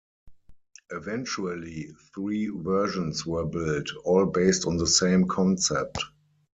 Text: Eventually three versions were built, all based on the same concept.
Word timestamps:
Eventually 0.89 1.91
three 2.15 2.47
versions 2.47 3.23
were 3.23 3.45
built, 3.45 3.87
all 4.03 4.25
based 4.25 4.65
on 4.65 4.77
the 4.77 4.87
same 4.87 5.27
concept. 5.27 5.99